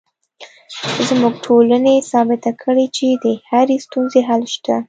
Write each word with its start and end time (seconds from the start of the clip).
زموږ 1.07 1.33
ټولنې 1.45 1.93
ثابته 2.11 2.51
کړې 2.61 2.85
چې 2.97 3.07
د 3.23 3.25
هرې 3.49 3.77
ستونزې 3.85 4.21
حل 4.27 4.43
شته 4.53 4.75